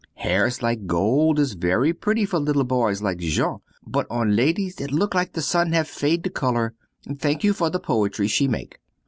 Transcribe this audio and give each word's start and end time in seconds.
Hairs 0.15 0.63
like 0.63 0.87
gold 0.87 1.37
is 1.37 1.53
very 1.53 1.93
pretty 1.93 2.25
for 2.25 2.39
little 2.39 2.63
boys 2.63 3.03
like 3.03 3.19
Jean, 3.19 3.59
but 3.85 4.07
on 4.09 4.35
ladies 4.35 4.81
it 4.81 4.91
look 4.91 5.13
like 5.13 5.33
the 5.33 5.43
sun 5.43 5.73
have 5.73 5.87
fade 5.87 6.23
the 6.23 6.31
color. 6.31 6.73
Thank 7.19 7.43
you 7.43 7.53
for 7.53 7.69
the 7.69 7.79
poetry 7.79 8.27
she 8.27 8.47
make. 8.47 8.79